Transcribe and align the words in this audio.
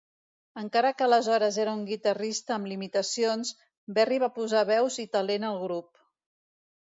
Encara 0.59 0.91
que 0.99 1.03
aleshores 1.07 1.59
era 1.63 1.73
un 1.79 1.81
guitarrista 1.89 2.55
amb 2.55 2.69
limitacions, 2.71 3.51
Berry 3.99 4.19
va 4.23 4.31
posar 4.39 4.63
veus 4.73 4.97
i 5.03 5.05
talent 5.17 5.45
al 5.51 5.61
grup. 5.67 6.03